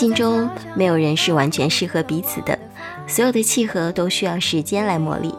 [0.00, 2.58] 心中没有人是完全适合彼此的，
[3.06, 5.34] 所有的契合都需要时间来磨砺。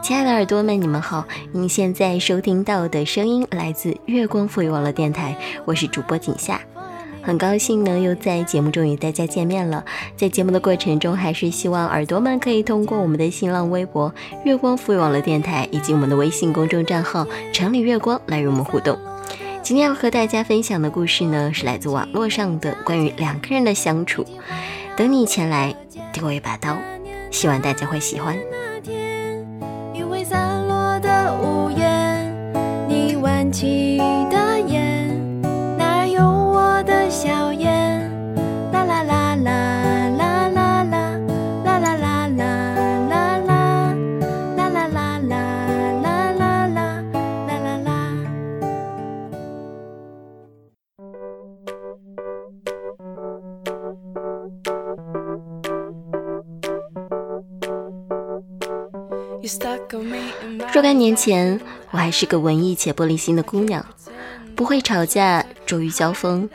[0.00, 1.24] 亲爱的耳朵们，你们好！
[1.50, 6.60] 您现在收听到的声音来自月光赋予网络电台，我是主播景夏。
[7.20, 9.84] 很高兴呢，又在节目中与大家见面了。
[10.16, 14.14] 在节目的过程中，还是希望耳朵们可以通过我们的新浪微博
[14.46, 18.96] “月光赋予网络电台”以及我们的微信公众账号“城里月光”来与我们互动。
[19.66, 24.24] 今天要和大家分享的故事呢，是来自网络上的关于两个人的相处。
[24.96, 25.74] 等你前来，
[26.12, 26.78] 递我一把刀，
[27.32, 28.36] 希望大家会喜欢。
[30.24, 32.32] 散落的屋檐，
[32.88, 33.66] 你挽起
[60.72, 63.84] 若干年前，我还是个文艺且玻璃心的姑娘，
[64.56, 66.48] 不会吵架，拙于交锋，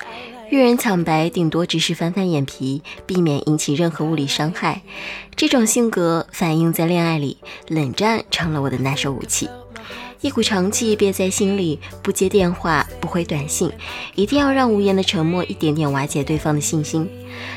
[0.50, 4.82] 遇人抢白，顶多只是翻翻眼皮，避免引起任何物理伤害。
[5.36, 9.50] 这种性格反映在恋爱里，冷战成了我的拿手武器。
[10.20, 13.72] 一股长气憋在心里，不接电话，不回短信，
[14.16, 17.10] 一定要让无言的沉默一点点瓦解对方的信心，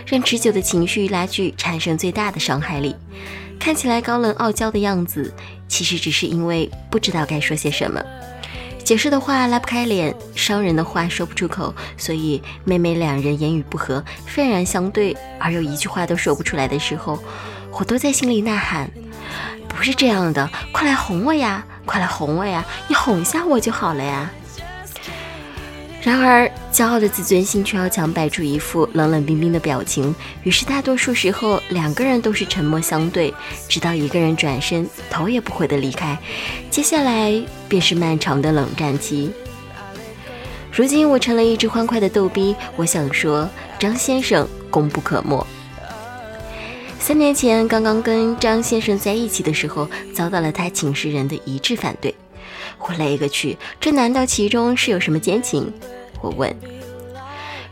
[0.06, 2.94] 让持久的情绪拉锯产生最大的伤害力。
[3.58, 5.33] 看起来高冷傲娇的样子，
[5.69, 8.02] 其实只是因为不知道该说些什么，
[8.84, 17.19] 解释的话拉不开脸，伤人的话说不出口，所以每每两人言语不合，愤然相对，而又一句话都说不出来的时候，
[17.72, 18.91] 我都在心里呐喊：
[19.66, 21.64] 不是这样的，快来哄我呀！
[21.86, 22.64] 快来哄我呀！
[22.89, 24.30] 你哄一下我就好了呀。
[26.02, 30.12] 然而，骄傲的自尊心却要强摆出一副冷冷冰冰的表情，
[30.42, 33.33] 于是大多数时候两个人都是沉默相对，
[33.68, 36.18] 直到一个人转身，头也不回的离开。
[36.73, 39.30] 接下来便是漫长的冷战期。
[40.73, 43.48] 如今我成了一只欢快的逗逼，我想说，
[43.79, 45.46] 张先生功不可没。
[46.98, 52.12] 三年前，刚刚跟张先生在一起的时候，遭到了他寝室人的一致反对。
[52.80, 55.73] 我勒个去，这难道其中是有什么奸情？
[56.24, 56.55] 我问。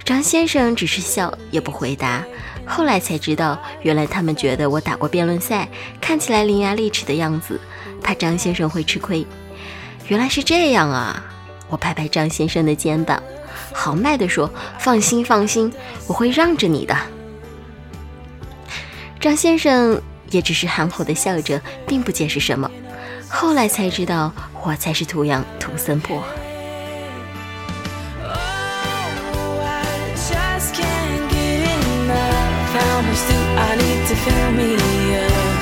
[0.05, 2.23] 张先生只是笑，也不回答。
[2.67, 5.69] 后来才知道，原来他们觉得我打过辩论赛，
[6.01, 7.59] 看起来伶牙俐齿的样子，
[8.03, 9.27] 怕张先生会吃亏。
[10.09, 11.25] 原来是这样啊！
[11.69, 13.23] 我拍拍张先生的肩膀，
[13.73, 15.73] 豪迈地说：“放心，放心，
[16.07, 16.95] 我会让着你的。”
[19.19, 22.71] 张先生也只是憨厚的笑着，并不解释什么。
[23.29, 24.33] 后来才知道，
[24.63, 26.23] 我才是图样图森破。
[34.25, 34.71] fill me
[35.25, 35.57] up.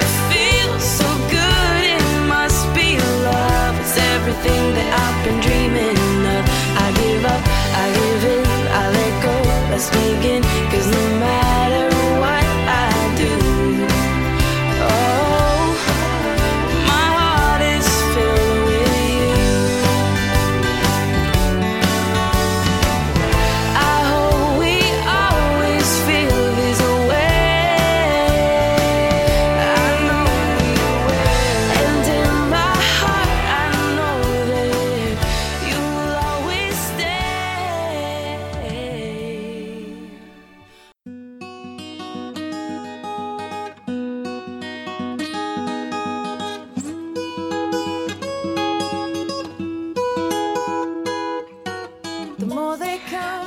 [0.00, 2.96] It feels so good, it must be
[3.28, 3.74] love.
[3.80, 5.98] It's everything that I've been dreaming
[6.36, 6.44] of.
[6.84, 7.42] I give up,
[7.82, 8.46] I give in,
[8.80, 9.34] I let go.
[9.70, 9.88] Let's
[10.70, 11.25] cause no matter.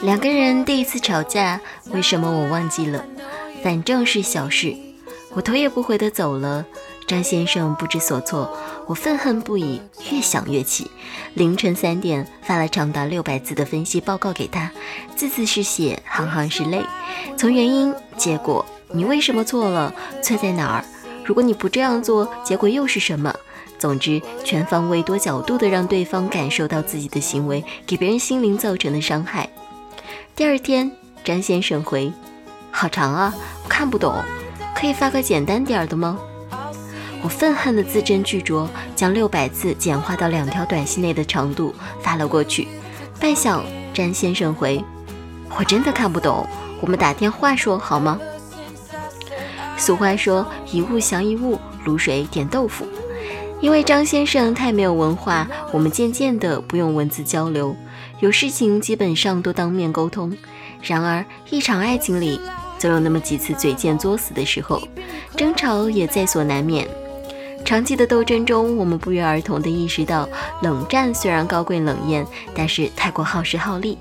[0.02, 1.60] 两个人第一次吵架，
[1.92, 3.04] 为什么我忘记了？
[3.62, 4.74] 反正是小事，
[5.34, 6.66] 我头也不回的走了。
[7.06, 8.56] 张先生不知所措，
[8.88, 10.90] 我愤恨不已，越想越气。
[11.34, 14.72] 凌晨三点发了长达六百字的分析报告给他，
[15.18, 16.82] 字字是血，行行是泪。
[17.36, 19.94] 从原因、结果，你为什么错了？
[20.22, 20.86] 错在哪儿？
[21.26, 23.36] 如果你不这样做，结果又是什么？
[23.78, 29.50] 总之，全方位、多角度的让对方感受到自己的行为给别人心灵造成的伤害。
[30.40, 30.90] 第二天，
[31.22, 32.10] 张先生回
[32.72, 34.16] ：“好长啊，我看不懂，
[34.74, 36.18] 可以发个简单点儿的吗？”
[37.22, 38.66] 我愤恨的字斟句酌，
[38.96, 42.70] 将六百字简化到两条短信内的长度发了过去。
[43.20, 43.64] 半晌，
[43.94, 44.82] 张先生回
[45.60, 46.48] ：“我真的看不懂，
[46.80, 48.18] 我们打电话说好吗？”
[49.76, 52.88] 俗话说：“一物降一物，卤水点豆腐。”
[53.60, 57.76] 因为张先生太没有文化，我们渐渐的不用文字交流。
[58.20, 60.36] 有事情基本上都当面沟通，
[60.82, 62.40] 然而，一场爱情里
[62.78, 64.82] 总有那么几次嘴贱作死的时候，
[65.38, 66.88] 争吵也在所难免。
[67.64, 70.28] 长期的斗争中，我们不约而同地意识到，
[70.62, 73.98] 冷战虽然高贵冷艳，但是太过耗时耗力，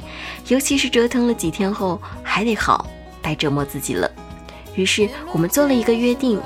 [0.49, 2.89] 尤其是折腾了几天后还得好，
[3.23, 4.11] 白折磨自己了。
[4.75, 6.41] 于是，我们做了一个约定：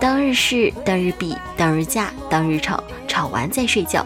[0.00, 4.04] 当日事，当日毕，当日嫁，当日吵，吵完再睡觉。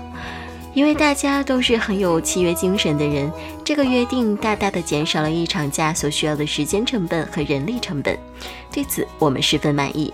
[0.73, 3.31] 因为大家都是很有契约精神的人，
[3.65, 8.17] 这个约定大大的减少了一场架所需要的时间成本和人力成本，
[8.73, 10.13] 对此我们十分满意。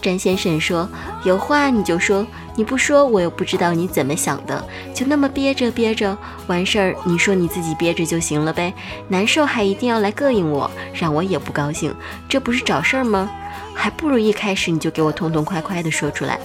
[0.00, 0.88] 詹先生说
[1.24, 2.24] ：“有话你就说，
[2.54, 4.64] 你不说我又不知道你怎么想的，
[4.94, 6.16] 就那么憋着憋着，
[6.46, 8.72] 完事儿你说你自己憋着就行了呗，
[9.08, 11.94] 难受还一定要来膈应我，让我也不高兴，
[12.28, 13.28] 这不是找事儿吗？
[13.74, 16.38] 还不如一开始你就给我痛痛快快的说出来。”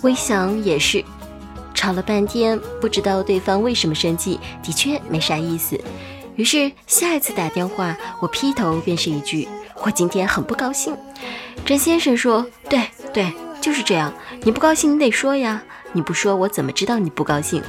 [0.00, 1.04] 我一想也是。
[1.82, 5.76] 吵了半天，不知道对方为什么生气，的确没啥意思。
[6.36, 9.48] 于是下一次打电话，我劈头便是一句
[9.82, 10.96] ：“我今天很不高兴。”
[11.66, 14.12] 詹先生说：“对对，就是这样。
[14.44, 15.60] 你不高兴，你得说呀。
[15.90, 17.60] 你不说，我怎么知道你不高兴？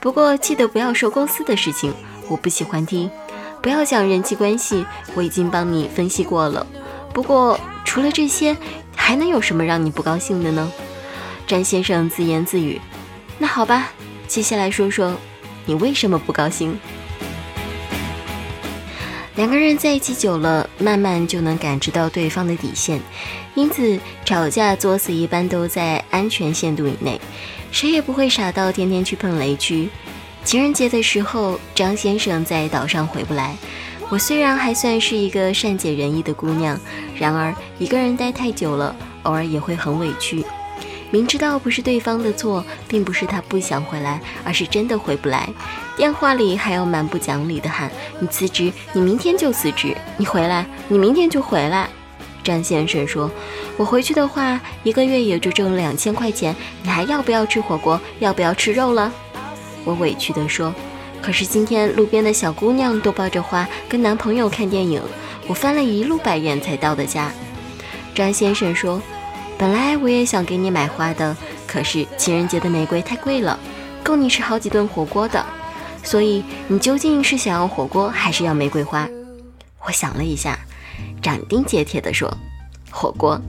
[0.00, 1.94] 不过记得不要说公司的事情，
[2.28, 3.08] 我不喜欢听。
[3.62, 4.84] 不要讲人际关系，
[5.14, 6.66] 我已经帮你分析过了。
[7.12, 8.56] 不过除了这些，
[8.96, 10.72] 还能有什么让你不高兴的呢？”
[11.46, 12.80] 詹先生自言自语。
[13.44, 13.90] 那好吧，
[14.26, 15.14] 接下来说说
[15.66, 16.74] 你为什么不高兴。
[19.36, 22.98] 两个人在一起久了，慢慢就能感知到对方的底线，
[23.54, 27.20] 因此吵架作死一般都在安全限度以内，
[27.70, 29.90] 谁也不会傻到天天去碰雷区。
[30.42, 33.54] 情人节的时候，张先生在岛上回不来，
[34.08, 36.80] 我虽然还算是一个善解人意的姑娘，
[37.14, 40.42] 然而一个人待太久了，偶尔也会很委屈。
[41.14, 45.48] 明知道不是对方的错，并不是他不想回来，而是真的回不来。
[45.96, 47.88] 电话里还要蛮不讲理的喊
[48.18, 51.88] ：“你辞职，你明天就辞职；你回来，你明天就回来。”
[52.42, 53.30] 张先生说
[53.78, 56.52] ：“我回去的话，一个月也就挣两千块钱，
[56.82, 58.00] 你还要不要吃火锅？
[58.18, 59.12] 要不要吃肉了？”
[59.86, 60.74] 我委屈地说
[61.22, 65.00] ：“可是今天路边的小姑娘都抱着花跟男朋友看电影，
[65.46, 67.30] 我翻了一路白眼才到的家。”
[68.16, 69.00] 张先生说。
[69.56, 71.36] 本来我也想给你买花的，
[71.66, 73.58] 可是情人节的玫瑰太贵了，
[74.02, 75.44] 够你吃好几顿火锅的。
[76.02, 79.08] 所以你究竟是想要火锅还是要玫瑰花？
[79.86, 80.58] 我想了一下，
[81.22, 82.30] 斩钉截铁地说：
[82.90, 83.40] 火锅。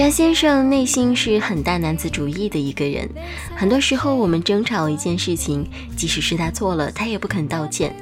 [0.00, 3.06] 张先生内心是很大男子主义的一个人，
[3.54, 7.94] 很多时候我们争吵一件事情，即使是他错了，他也不肯道歉，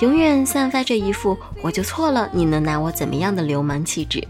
[0.00, 4.26] 永远散发着一副我就错了，你能拿我怎么样的流氓气质。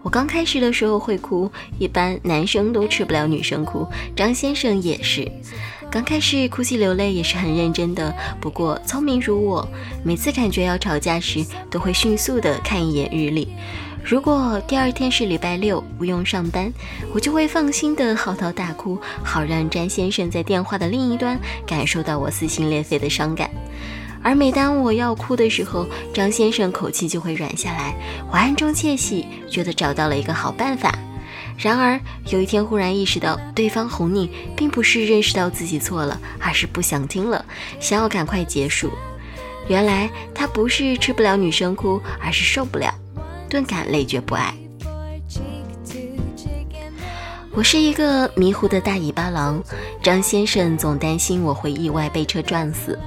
[0.00, 3.84] 我刚开始的时候会哭，一般男生都吃不了女生哭，
[4.14, 5.28] 张先生也是，
[5.90, 9.68] 刚开始哭泣流泪也是很认真的，不过聪明如我，
[10.04, 13.48] 每次感觉要吵架时，都会迅速的看一眼日历。
[14.04, 16.70] 如果第二天是礼拜六，不用上班，
[17.14, 23.50] 我就会放心的嚎啕大哭，好让詹先生在电话的另一端感受到我撕心裂肺的伤感。
[24.22, 27.94] 而每当我要哭的时候，张先生口气就会软下来，
[28.30, 30.94] 我暗中窃喜，觉得找到了一个好办法。
[31.56, 37.42] 然而有一天忽然意识到，对方哄你，并不是认识到自己错了，而是不想听了，
[37.80, 38.90] 想要赶快结束。
[39.66, 42.94] 原来他不是吃不了女生哭，而是受不了。
[43.54, 44.52] 顿感累觉不爱。
[47.52, 49.62] 我是一个迷糊的大尾巴狼，
[50.02, 52.98] 张先生总担心我会意外被车撞死。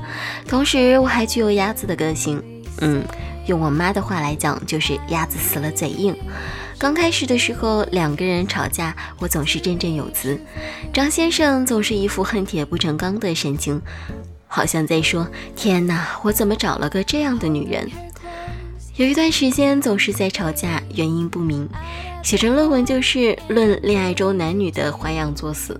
[0.47, 2.41] 同时，我还具有鸭子的个性，
[2.79, 3.03] 嗯，
[3.45, 6.15] 用我妈的话来讲，就是鸭子死了嘴硬。
[6.77, 10.39] 刚开始的时候，两个人吵架，我总是振振有词，
[10.93, 13.81] 张先生总是一副恨铁不成钢的神情，
[14.47, 15.27] 好像在说
[15.57, 17.91] ：“天哪，我怎么找了个这样的女人？”
[18.97, 21.69] 有一段时间总是在吵架，原因不明，
[22.23, 25.79] 写成论文就是论恋爱中男女的花样作死，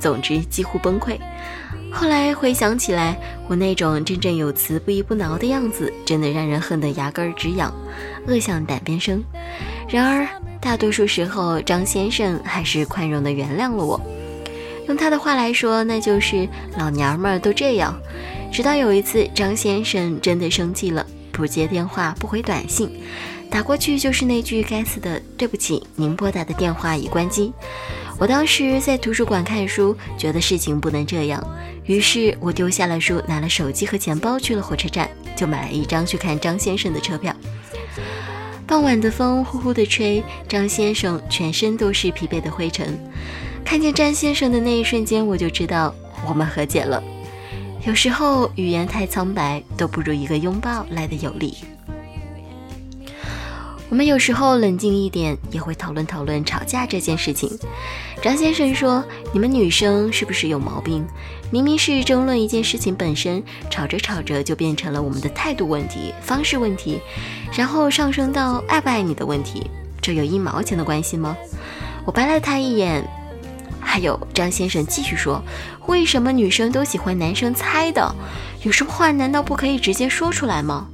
[0.00, 1.16] 总之几乎崩溃。
[1.92, 7.72] 后来回想起来，我那种振振有词、不依不挠的样子，真的让人恨得牙根直痒，
[8.26, 9.22] 恶向胆边生。
[9.88, 10.26] 然而
[10.60, 14.00] 大多数时候，张先生还是宽容地原谅了我。
[14.88, 17.96] 用他的话来说，那就是老娘们儿都这样。
[18.50, 21.06] 直到有一次，张先生真的生气了。
[21.36, 22.90] 不接电话，不回短信，
[23.50, 27.52] 打过去就是那句该死的“对不起，您拨打的电话已关机”。
[28.18, 31.46] 我当时在图书馆看书，觉得事情不能这样，
[31.84, 37.36] 于是我丢下了书，拿了手机和钱包去了火车站，就买了一张去看张先生的车票。
[38.66, 42.98] 傍晚的风呼呼地吹，张先生全身都是疲惫的灰尘。
[43.62, 45.94] 看见詹先生的那一瞬间，我就知道
[46.26, 47.02] 我们和解了。
[47.86, 51.56] 有时候语言太苍白，都不如一个拥抱来的有力。
[53.88, 57.48] 我们有时候冷静一点，也会讨论讨论吵架这件事情。
[58.20, 61.06] 张先生说：“你们女生是不是有毛病？
[61.52, 63.40] 明明是争论一件事情本身，
[63.70, 66.98] 吵着吵着就变成了我们的态度问题、方式问题，
[67.56, 69.70] 然后上升到爱不爱你的问题，
[70.02, 71.36] 这有一毛钱的关系吗？”
[72.04, 73.08] 我白了他一眼。
[73.96, 75.42] 还有张先生继续说
[75.88, 78.14] ：“为什么女生都喜欢男生猜的？
[78.62, 80.86] 有什么话难道不可以直接说出来吗？”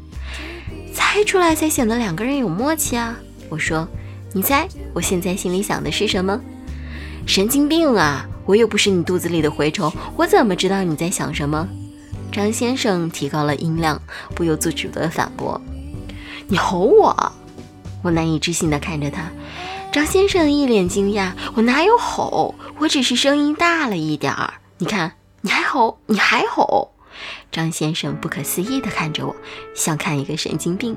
[0.94, 3.16] 猜出来才显得两个人有默契啊！
[3.48, 3.88] 我说
[4.32, 6.40] ：“你猜我现在心里想的是什么？”
[7.26, 8.24] 神经病啊！
[8.46, 11.66] 我又不是你肚子里的蛔虫，我怎么知道你在想什么？
[12.30, 14.00] 张先生提高了音量，
[14.36, 15.60] 不由自主地反驳
[16.46, 17.32] ：“你吼我！”
[18.00, 19.28] 我难以置信地看着他。
[19.92, 22.54] 张先生一脸惊讶：“我哪有吼？
[22.78, 24.54] 我只是声音大了一点儿。
[24.78, 26.94] 你看，你还吼，你还吼。”
[27.52, 29.36] 张先生不可思议地看着我，
[29.74, 30.96] 像看一个神经病。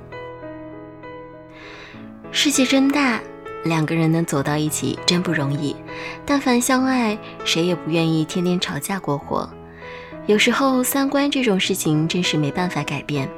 [2.32, 3.20] 世界真大，
[3.66, 5.76] 两个人能走到一起真不容易。
[6.26, 9.50] 但凡相爱，谁也不愿意天天吵架过活。
[10.26, 13.30] 有时候三观这种事情真是没办法改变。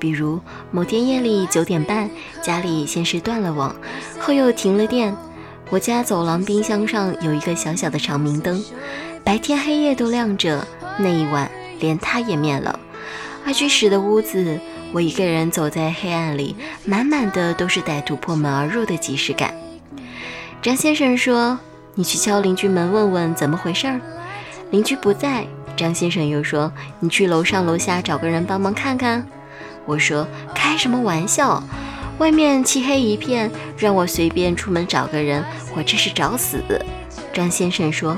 [0.00, 0.40] 比如
[0.72, 2.10] 某天夜里九点半，
[2.42, 3.76] 家里先是断了网，
[4.18, 5.14] 后又停了电。
[5.68, 8.60] 我家走廊冰箱上有一个小小的长明灯，
[9.22, 10.66] 白天黑夜都亮着。
[10.98, 11.48] 那一晚。
[11.80, 12.78] 连他也灭了。
[13.46, 14.60] 二居室的屋子，
[14.92, 16.54] 我一个人走在黑暗里，
[16.84, 19.54] 满满的都是歹徒破门而入的即视感。
[20.60, 21.58] 张先生说
[21.96, 23.98] ：“你去敲邻居门问问怎么回事儿。”
[24.70, 25.46] 邻居不在。
[25.74, 29.26] 张先生又说：“你去楼上楼下找个人帮忙看看。”
[29.90, 31.60] 我说：“开什么玩笑？
[32.18, 35.44] 外面漆黑一片，让我随便出门找个人，
[35.76, 36.62] 我这是找死。”
[37.34, 38.16] 张先生说。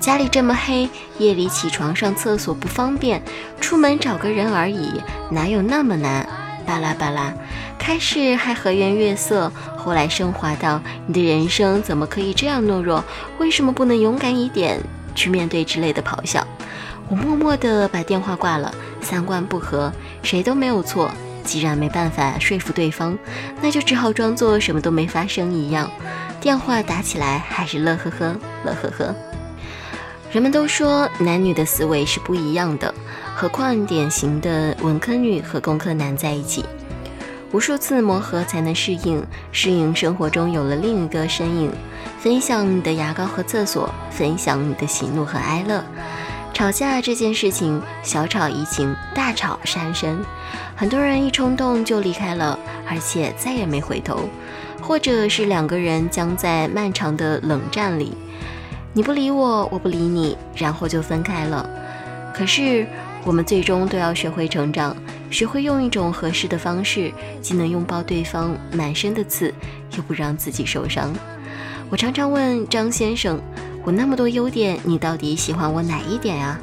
[0.00, 3.22] 家里这么黑，夜里起床上厕所不方便，
[3.58, 6.28] 出门找个人而已，哪有那么难？
[6.66, 7.32] 巴拉巴拉，
[7.78, 13.02] 开始还和颜悦色，后来升华到你的人生怎么可以这样懦弱？
[13.38, 14.78] 为什么不能勇敢一点
[15.14, 16.46] 去面对之类的咆哮？
[17.08, 18.74] 我默默地把电话挂了。
[19.04, 19.92] 三观不合，
[20.22, 21.10] 谁都没有错。
[21.44, 23.16] 既然没办法说服对方，
[23.60, 25.90] 那就只好装作什么都没发生一样。
[26.40, 28.34] 电话打起来还是乐呵呵，
[28.64, 29.14] 乐呵呵。
[30.32, 32.92] 人们都说男女的思维是不一样的，
[33.36, 36.64] 何况典型的文科女和工科男在一起，
[37.52, 41.70] 无数次磨合才能适应，适应生活中有了另一个身影，
[42.18, 45.84] 分享你的牙膏和厕所，分享你的喜怒和哀乐。
[46.54, 50.24] 吵架这件事情，小吵怡情，大吵伤身，
[50.76, 52.56] 很多人一冲动就离开了，
[52.88, 54.28] 而且再也没回头，
[54.80, 58.16] 或者是两个人僵在漫长的冷战里。
[58.92, 61.68] 你不理我，我不理你，然后就分开了。
[62.32, 62.86] 可是
[63.24, 64.96] 我们最终都要学会成长，
[65.32, 67.10] 学会用一种合适的方式，
[67.42, 69.52] 既能拥抱对方满身的刺，
[69.96, 71.12] 又不让自己受伤。
[71.90, 73.40] 我常常问张先生
[73.84, 76.58] ：“我那么多优点，你到底喜欢我哪一点呀？”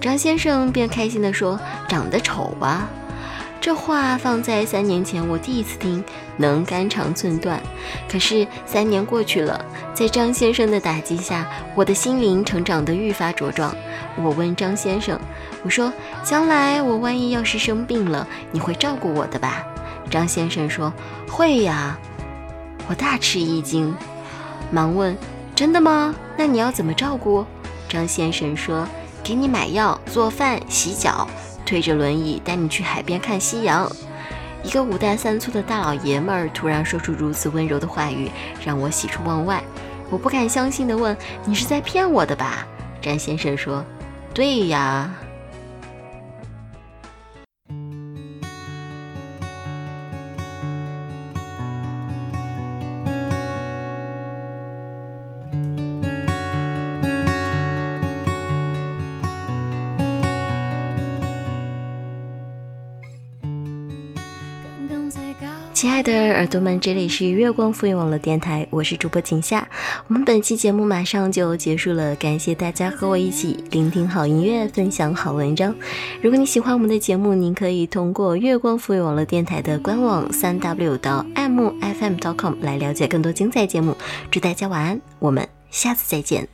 [0.00, 2.88] 张先生便开心地说：“长得丑啊。”
[3.60, 6.02] 这话放在三年前，我第一次听，
[6.38, 7.62] 能肝肠寸断。
[8.10, 13.76] 可是三年过去了，在张先生的打击下，我的心灵成长得愈发茁壮。
[14.16, 15.20] 我问张先生
[15.62, 15.92] ：“我说，
[16.24, 19.62] 将来我万一要是生病了，你会照顾我的吧？”
[20.08, 20.90] 张先生说
[21.28, 21.98] ：“会呀。”
[22.88, 23.94] 我大吃一惊，
[24.70, 25.14] 忙问
[25.60, 26.14] ：“真的吗？
[26.38, 27.44] 那你要怎么照顾？”
[27.86, 28.88] 张先生说
[29.22, 31.28] ：“给你买药、做饭、洗脚。”
[31.66, 33.86] 推着轮椅带你去海边看夕阳，
[34.62, 38.30] 一个五大三粗的大老爷们儿突然说出如此温柔的话语，
[38.64, 39.62] 让我喜出望外。
[40.08, 41.14] 我不敢相信地问
[41.44, 42.66] ：“你是在骗我的吧？”
[43.02, 43.84] 张先生说
[44.32, 45.14] ：“对呀。”
[66.40, 69.68] 耳朵们，这里是月光浮云网络电台，我是主播景夏。
[70.06, 75.74] 我们本期节目马上就结束了，感谢大家和我一起聆听好音乐，分享好文章。
[76.22, 83.94] 如果你喜欢我们的节目，您可以通过月光浮云网络电台的官网三 w 到 mfm.com 来了解更多精彩节目。
[84.30, 86.48] 祝大家晚安，我们下次再见。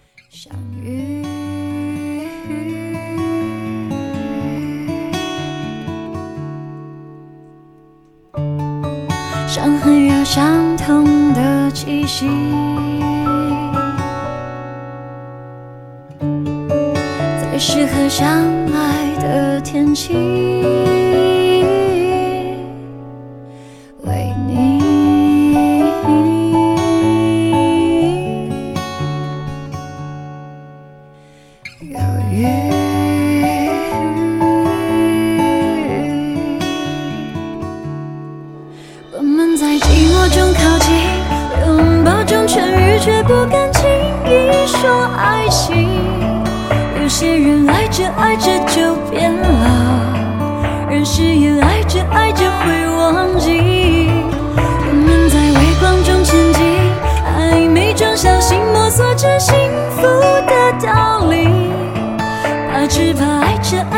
[9.57, 12.29] 伤痕有相同的气息
[17.41, 18.45] 最适合相
[18.75, 21.06] 爱的天气。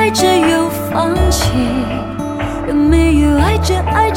[0.08, 1.50] 爱着又放弃，
[2.66, 4.07] 人没有爱着爱。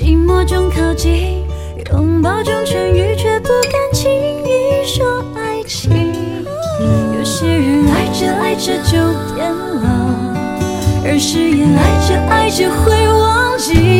[0.00, 1.44] 寂寞中靠近，
[1.92, 5.92] 拥抱中痊愈，却不敢轻易说爱情。
[7.18, 8.96] 有些人爱着爱着就
[9.34, 9.90] 变老，
[11.04, 13.99] 而誓言爱着爱着会忘记。